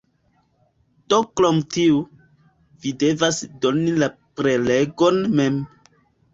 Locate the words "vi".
2.87-2.95